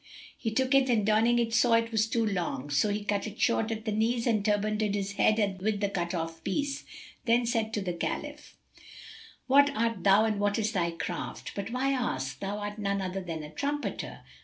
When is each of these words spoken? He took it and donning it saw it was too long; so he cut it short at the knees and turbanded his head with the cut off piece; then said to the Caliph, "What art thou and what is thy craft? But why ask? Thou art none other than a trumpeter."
He 0.35 0.49
took 0.49 0.73
it 0.73 0.89
and 0.89 1.05
donning 1.05 1.37
it 1.37 1.53
saw 1.53 1.73
it 1.73 1.91
was 1.91 2.07
too 2.07 2.25
long; 2.25 2.71
so 2.71 2.89
he 2.89 3.03
cut 3.03 3.27
it 3.27 3.39
short 3.39 3.69
at 3.69 3.85
the 3.85 3.91
knees 3.91 4.25
and 4.25 4.43
turbanded 4.43 4.95
his 4.95 5.11
head 5.11 5.61
with 5.61 5.79
the 5.79 5.89
cut 5.89 6.15
off 6.15 6.43
piece; 6.43 6.85
then 7.25 7.45
said 7.45 7.71
to 7.75 7.81
the 7.81 7.93
Caliph, 7.93 8.57
"What 9.45 9.69
art 9.77 10.03
thou 10.03 10.25
and 10.25 10.39
what 10.39 10.57
is 10.57 10.71
thy 10.71 10.89
craft? 10.89 11.51
But 11.53 11.69
why 11.69 11.91
ask? 11.91 12.39
Thou 12.39 12.57
art 12.57 12.79
none 12.79 12.99
other 12.99 13.21
than 13.21 13.43
a 13.43 13.51
trumpeter." 13.51 14.21